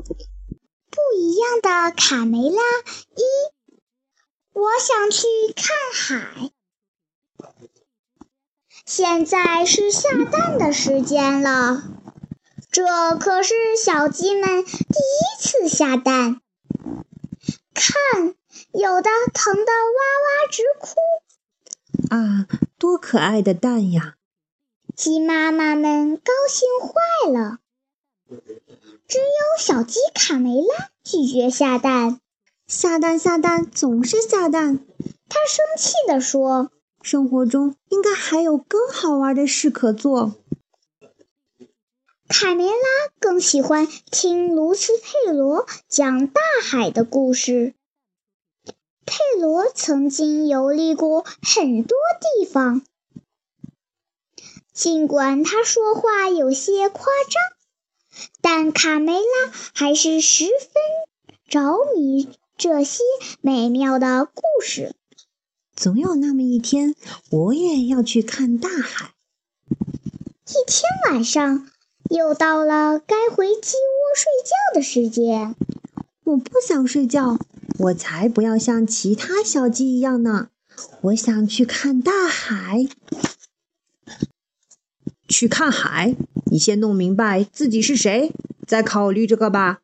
[0.00, 2.62] 不一样的卡梅拉
[3.16, 3.22] 一，
[4.52, 6.50] 我想去看海。
[8.86, 11.82] 现在是下蛋的时间了，
[12.70, 16.40] 这可是小鸡们第一次下蛋。
[17.74, 18.34] 看，
[18.72, 20.96] 有的疼得哇哇直哭。
[22.10, 22.46] 啊，
[22.78, 24.16] 多可爱的蛋呀！
[24.96, 27.58] 鸡妈妈们高兴坏了。
[29.10, 29.24] 只有
[29.58, 32.20] 小鸡卡梅拉拒绝下蛋。
[32.68, 34.86] 下蛋下蛋总是下蛋，
[35.28, 36.70] 他生气地说。
[37.02, 40.34] 生活中应该还有更好玩的事可做。
[42.28, 42.72] 卡梅拉
[43.18, 47.74] 更喜欢听卢斯佩罗讲大海的故事。
[49.06, 51.96] 佩罗曾经游历过很多
[52.38, 52.82] 地方，
[54.72, 57.42] 尽管他说话有些夸张，
[58.40, 60.72] 但卡梅拉还是十分
[61.48, 63.02] 着迷这些
[63.40, 64.94] 美妙的故事。
[65.74, 66.94] 总有那么一天，
[67.30, 69.14] 我也要去看大海。
[70.46, 71.68] 一天晚上，
[72.10, 75.54] 又到了该回鸡窝睡觉的时间。
[76.24, 77.38] 我不想睡觉，
[77.78, 80.48] 我才不要像其他小鸡一样呢！
[81.02, 82.86] 我想去看大海。
[85.28, 86.16] 去看海？
[86.50, 88.32] 你先弄明白自己是谁，
[88.66, 89.80] 再考虑这个吧。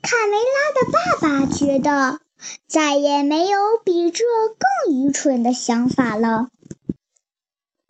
[0.00, 2.20] 卡梅拉的爸爸觉得。
[2.66, 6.48] 再也没有比这更愚蠢的想法了。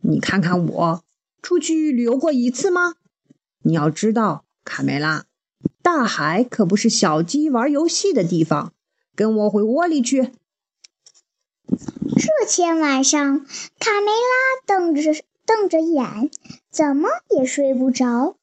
[0.00, 1.04] 你看看我，
[1.40, 2.94] 出去旅游过一次吗？
[3.62, 5.26] 你要知道，卡梅拉，
[5.82, 8.72] 大海可不是小鸡玩游戏的地方。
[9.14, 10.32] 跟我回窝里去。
[11.68, 13.46] 这天晚上，
[13.78, 15.14] 卡梅拉等着
[15.50, 16.30] 瞪着眼，
[16.70, 18.36] 怎么也睡不着。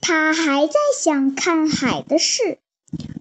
[0.00, 2.58] 他还在想看海的事。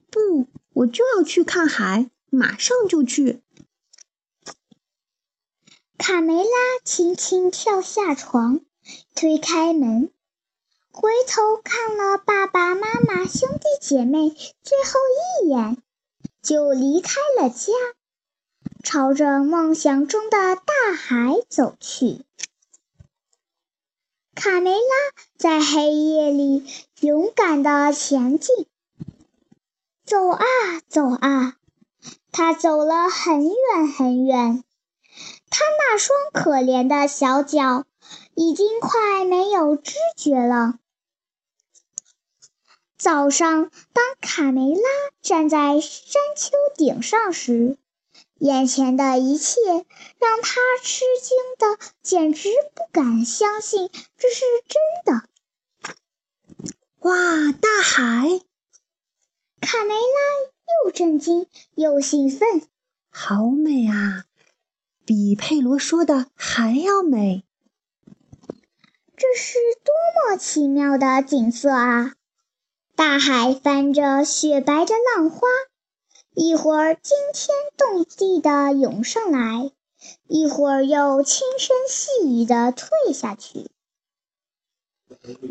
[0.09, 0.47] 不。
[0.71, 3.41] 我就要去看海，马上就去。
[5.99, 6.49] 卡梅拉
[6.83, 8.61] 轻轻跳下床，
[9.13, 10.09] 推开门，
[10.91, 14.99] 回头看了爸爸妈妈、兄弟姐妹最后
[15.43, 15.77] 一眼，
[16.41, 17.71] 就离开了家，
[18.83, 22.25] 朝着梦想中的大海走去。
[24.35, 24.77] 卡梅拉
[25.37, 26.65] 在黑夜里
[27.01, 28.65] 勇敢地前进。
[30.05, 30.45] 走啊
[30.89, 31.55] 走啊，
[32.31, 34.63] 他走了很远很远，
[35.49, 37.85] 他那双可怜的小脚
[38.35, 40.79] 已经快没有知觉了。
[42.97, 44.81] 早上，当卡梅拉
[45.21, 47.77] 站在山丘顶上时，
[48.43, 49.61] 眼前的一切
[50.19, 55.29] 让他吃惊的简直不敢相信这是真的。
[56.99, 58.41] 哇，大海！
[59.61, 62.67] 卡梅拉又震惊又兴奋，
[63.09, 64.25] 好美啊！
[65.05, 67.45] 比佩罗说的还要美。
[69.15, 69.93] 这是多
[70.31, 72.15] 么奇妙的景色啊！
[72.93, 75.47] 大海翻着雪白的浪花，
[76.35, 79.71] 一会儿惊天动地的涌上来，
[80.27, 83.69] 一会儿又轻声细语的退下去。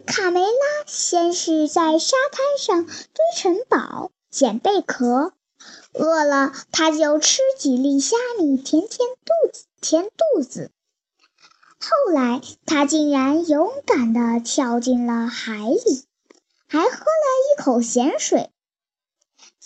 [0.07, 2.95] 卡梅拉先是在沙滩上堆
[3.37, 5.33] 城堡、捡贝壳，
[5.93, 10.73] 饿了他就吃几粒虾米填填肚子，填肚子。
[11.79, 16.05] 后来他竟然勇敢地跳进了海里，
[16.67, 18.51] 还喝了一口咸水。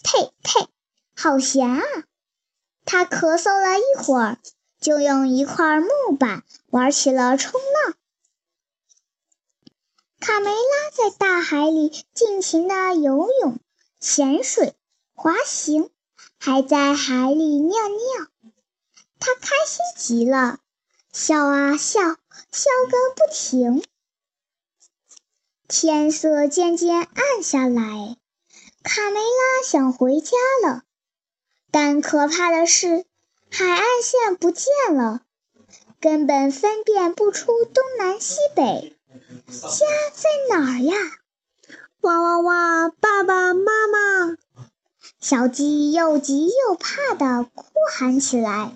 [0.02, 0.68] 呸呸，
[1.18, 1.82] 好咸啊！
[2.84, 4.38] 他咳嗽了一会儿，
[4.78, 7.94] 就用一块木板玩起了冲浪。
[10.20, 13.58] 卡梅拉在大海里尽情的游泳、
[13.98, 14.74] 潜水、
[15.14, 15.90] 滑行，
[16.38, 18.26] 还在海里尿尿。
[19.18, 20.60] 他开心极了，
[21.12, 22.00] 笑啊笑，
[22.52, 23.82] 笑个不停。
[25.66, 28.16] 天色渐渐暗下来，
[28.82, 30.82] 卡梅拉想回家了，
[31.78, 33.04] 但可怕的是，
[33.50, 35.20] 海岸线不见了，
[36.00, 38.96] 根本分辨不出东南西北。
[39.46, 40.94] 家在哪儿呀？
[42.00, 42.88] 哇哇哇！
[42.88, 44.38] 爸爸妈妈！
[45.20, 48.72] 小鸡又急又怕地哭喊起来。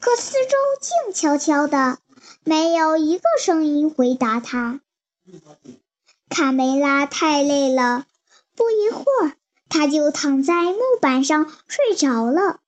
[0.00, 1.98] 可四周静悄悄的，
[2.42, 4.80] 没有一个声音回答它。
[6.28, 8.06] 卡梅拉太累了，
[8.56, 9.36] 不一会儿，
[9.74, 12.60] 他就躺在木板上睡着了。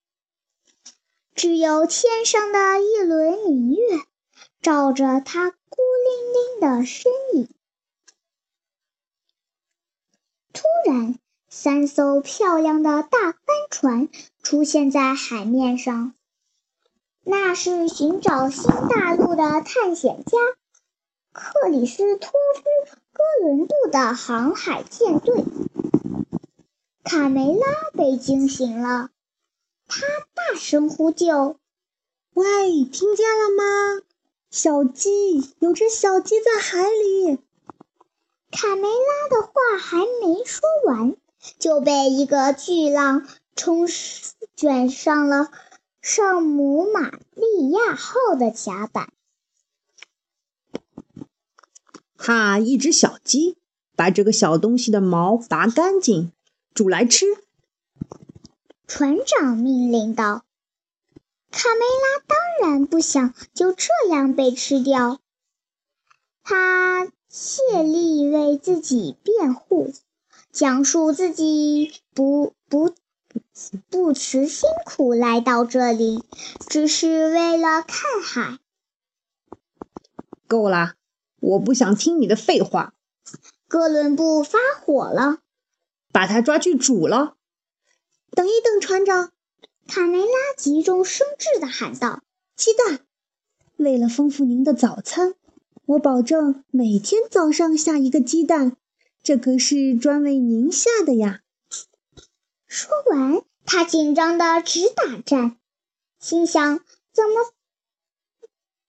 [1.37, 4.03] 只有天上的一轮明月
[4.61, 5.55] 照着他。
[5.69, 7.49] 孤零零的身影。
[10.55, 11.19] 突然，
[11.51, 13.39] 三艘漂亮的大帆
[13.71, 14.09] 船
[14.43, 16.15] 出现在海面上，
[17.25, 20.39] 那是寻找新大陆的探险家
[21.33, 22.63] 克里斯托夫·
[23.13, 25.45] 哥伦布的航海舰队。
[27.09, 27.67] 卡梅拉
[27.97, 29.11] 被惊醒了，
[29.87, 30.01] 他
[30.35, 31.57] 大声呼救
[32.35, 34.03] ：“喂，听见了吗？
[34.51, 37.39] 小鸡，有只小鸡在海里！”
[38.51, 41.15] 卡梅拉的话还没说完，
[41.61, 43.25] 就被一个巨浪
[43.55, 43.87] 冲
[44.57, 45.53] 卷上了
[46.01, 49.13] 圣母玛利亚号的甲板。
[52.17, 52.59] 哈！
[52.59, 53.59] 一只小鸡，
[53.95, 56.33] 把这个小东西的毛拔干净。
[56.77, 57.25] 煮来吃，
[58.87, 60.45] 船长命令道。
[61.51, 65.19] 卡梅拉当然不想就这样被吃掉，
[66.43, 69.95] 他竭力为自己辩护，
[70.53, 72.95] 讲述自己不不
[73.89, 76.23] 不辞辛苦来到这里，
[76.69, 78.59] 只是为了看海。
[80.47, 80.93] 够了，
[81.41, 82.93] 我不想听你的废话。
[83.67, 85.39] 哥伦布发火了。
[86.13, 87.37] 把他抓去煮了。
[88.33, 89.33] 等一等，船长！
[89.89, 92.23] 卡梅拉急中生智地喊道
[92.57, 93.07] ：“鸡蛋！
[93.77, 95.35] 为了丰富您的早餐，
[95.87, 98.77] 我保证每天早上下一个鸡蛋。
[99.23, 101.43] 这可是专为您下的呀！”
[102.67, 105.57] 说完，他紧张的直打颤，
[106.19, 106.81] 心想
[107.15, 107.53] ：“怎么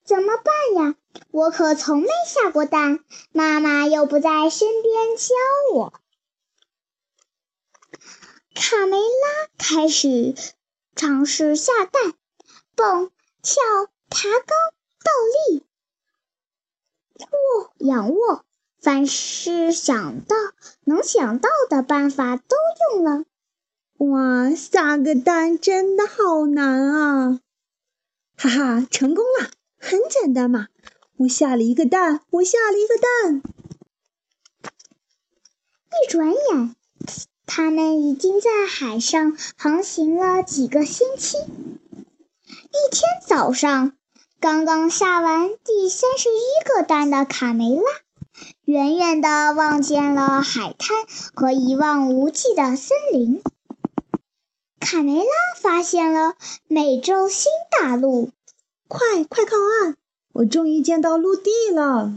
[0.03, 0.95] 怎么办呀？
[1.31, 2.99] 我可从没下过蛋，
[3.31, 5.35] 妈妈又不在身边教
[5.75, 5.93] 我。”
[8.59, 10.33] 卡梅拉开始
[10.95, 12.15] 尝试下蛋，
[12.75, 13.11] 蹦、
[13.43, 13.61] 跳、
[14.09, 14.55] 爬高、
[15.03, 15.11] 倒
[15.51, 15.63] 立、
[17.19, 18.45] 卧、仰卧，
[18.81, 20.35] 凡是想到
[20.85, 22.57] 能想到的办法都
[22.95, 23.25] 用了。
[23.97, 27.39] 哇，下个蛋真的好难啊！
[28.37, 30.69] 哈哈，成功了，很简单嘛！
[31.17, 33.43] 我下了一个蛋，我下了一个蛋。
[36.03, 36.75] 一转眼。
[37.47, 41.37] 他们已经在海上航行了几个星期。
[41.37, 43.93] 一天早上，
[44.39, 47.81] 刚刚下完第三十一个蛋的卡梅拉，
[48.65, 50.97] 远远地望见了海滩
[51.33, 53.41] 和一望无际的森林。
[54.79, 55.25] 卡梅拉
[55.59, 56.35] 发现了
[56.67, 58.29] 美洲新大陆，
[58.87, 59.95] 快快靠岸！
[60.33, 62.13] 我终于见到陆地了！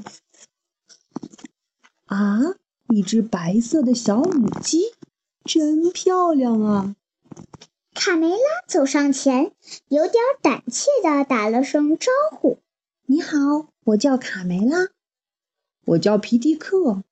[2.07, 2.41] 啊，
[2.89, 4.93] 一只白色的小母鸡。
[5.45, 6.97] 真漂亮啊！
[7.95, 8.37] 卡梅拉
[8.69, 9.53] 走上前，
[9.89, 12.59] 有点胆怯地打了声招呼
[13.07, 14.89] ：“你好，我叫卡梅拉。
[15.87, 17.03] ”“我叫皮迪克。”“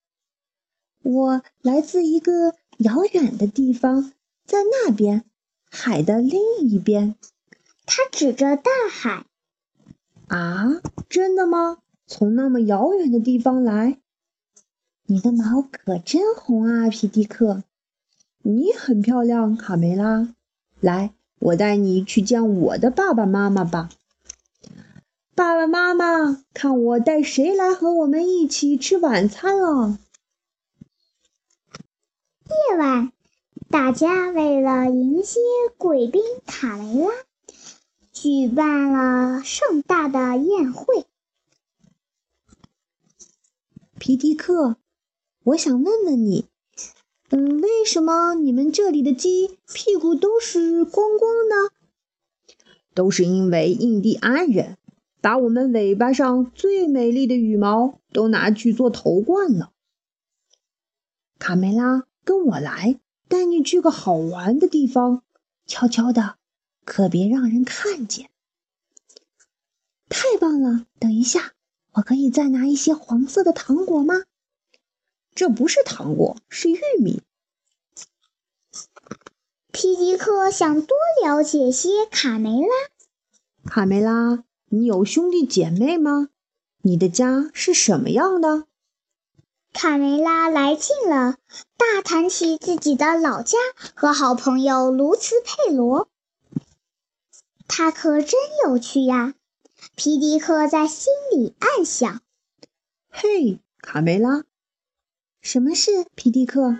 [1.02, 4.12] 我来自一个遥远的地方，
[4.46, 5.24] 在那边，
[5.70, 7.16] 海的另一边。”
[7.86, 9.26] 他指着大海。
[10.28, 11.78] “啊，真的吗？
[12.06, 13.98] 从那么遥远的地方来？
[15.06, 17.64] 你的毛可真红啊，皮迪克。”
[18.50, 20.34] 你很漂亮，卡梅拉。
[20.80, 23.90] 来，我带你去见我的爸爸妈妈吧。
[25.34, 29.98] 爸爸妈妈，看我带谁来和我们一起吃晚餐了？
[32.70, 33.12] 夜晚，
[33.68, 35.40] 大家为了迎接
[35.76, 37.10] 贵宾卡梅拉，
[38.14, 41.04] 举办了盛大的宴会。
[43.98, 44.78] 皮迪克，
[45.42, 46.47] 我想问问你。
[47.30, 51.74] 嗯，为什么你们这里的鸡屁股都是光光的？
[52.94, 54.78] 都是因为印第安人
[55.20, 59.72] 把我们尾巴上最美丽的羽毛都拿去做头冠了。
[61.38, 65.22] 卡梅拉，跟我来，带你去个好玩的地方，
[65.66, 66.36] 悄悄的，
[66.84, 68.30] 可别让人看见。
[70.08, 70.86] 太棒了！
[70.98, 71.52] 等一下，
[71.92, 74.14] 我可以再拿一些黄色的糖果吗？
[75.38, 77.22] 这不是糖果，是玉米。
[79.70, 82.66] 皮迪克想多了解些卡梅拉。
[83.64, 86.30] 卡梅拉，你有兄弟姐妹吗？
[86.82, 88.64] 你的家是什么样的？
[89.72, 91.36] 卡梅拉来劲了，
[91.76, 93.58] 大谈起自己的老家
[93.94, 96.08] 和好朋友卢茨佩罗。
[97.68, 99.34] 他可真有趣呀！
[99.94, 102.22] 皮迪克在心里暗想
[103.08, 104.42] ：“嘿，卡梅拉。”
[105.50, 106.78] 什么事，皮迪克？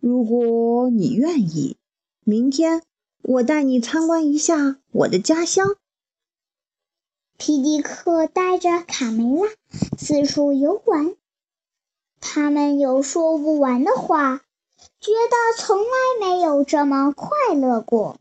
[0.00, 1.76] 如果你愿意，
[2.24, 2.82] 明天
[3.20, 5.76] 我带你参观一下我的家乡。
[7.36, 9.46] 皮迪克带着卡梅拉
[9.98, 11.14] 四处游玩，
[12.18, 14.38] 他们有说不完的话，
[14.98, 15.84] 觉得从来
[16.18, 18.18] 没有这么快乐过。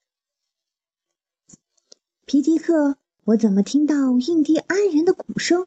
[2.26, 5.66] 皮迪克，我怎么听到印第安人的鼓声？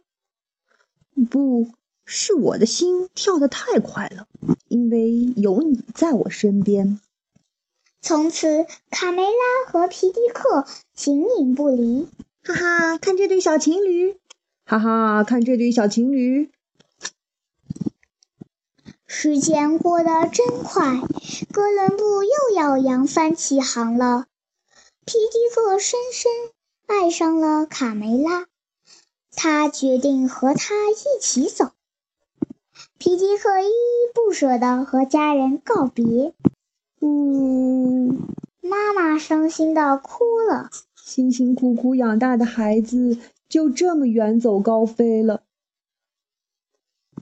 [1.31, 1.71] 不
[2.04, 4.26] 是我的心跳得太快了，
[4.68, 7.00] 因为有你在我身边。
[8.00, 12.09] 从此，卡梅拉和皮迪克形影不离。
[12.44, 14.18] 哈哈，看这对小情侣！
[14.64, 16.50] 哈哈，看这对小情侣！
[19.06, 21.00] 时间过得真快，
[21.52, 24.26] 哥伦布又要扬帆起航了。
[25.04, 26.32] 皮迪克深深
[26.87, 28.47] 爱上了卡梅拉，
[29.30, 31.71] 他决定和她一起走。
[33.04, 36.32] 皮迪克依依不舍地和家人告别。
[37.00, 38.28] 嗯，
[38.61, 40.71] 妈妈伤心地哭了。
[40.94, 43.18] 辛辛苦苦养大的孩子
[43.49, 45.42] 就这么远走高飞了。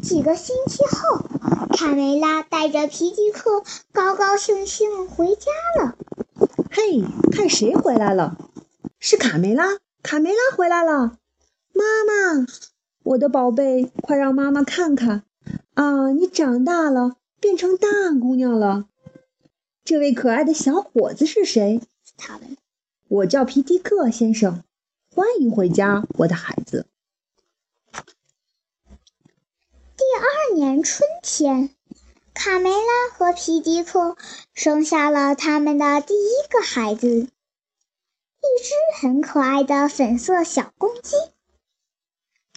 [0.02, 1.24] 几个星期后，
[1.74, 5.50] 卡梅拉带着皮迪克高高兴兴回家
[5.82, 5.96] 了。
[6.70, 8.36] 嘿，看谁回来了？
[8.98, 9.78] 是卡梅拉！
[10.02, 11.16] 卡梅拉回来了！
[11.72, 12.46] 妈妈，
[13.02, 15.22] 我的宝贝，快让妈妈看看！
[15.74, 17.88] 啊，你长大了，变成大
[18.20, 18.86] 姑娘了。
[19.84, 21.80] 这位可爱的小伙子是谁？
[22.16, 22.56] 他问。
[23.08, 24.62] 我叫皮迪克先生，
[25.14, 26.86] 欢迎回家，我的孩子。
[29.96, 31.70] 第二年春天，
[32.34, 34.16] 卡梅拉和皮迪克
[34.54, 37.28] 生下了他们的第一个孩子，一
[38.62, 41.16] 只很可爱的粉色小公鸡。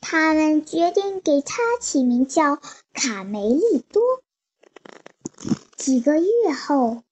[0.05, 2.59] 他们决定给它起名叫
[2.93, 4.03] 卡梅利多。
[5.77, 7.03] 几个月后。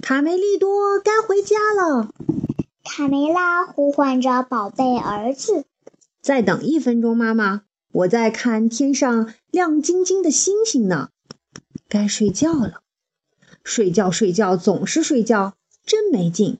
[0.00, 2.12] 卡梅利多该回家了。
[2.84, 5.64] 卡梅拉呼唤着宝贝儿子
[6.22, 7.62] ：“再等一分钟，妈妈，
[7.92, 11.10] 我在看天上亮晶晶的星星呢。
[11.88, 12.82] 该睡觉了，
[13.64, 16.58] 睡觉睡觉总是睡觉，真没劲。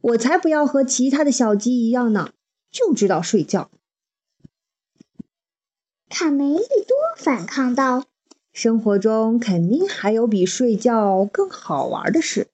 [0.00, 2.30] 我才不要和其他的小鸡一样呢，
[2.70, 3.68] 就知道睡觉。”
[6.14, 8.04] 卡梅利多反抗道
[8.52, 12.48] ：“生活中肯定还有比睡觉更好玩的事。”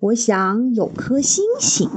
[0.00, 1.88] 我想有颗星星。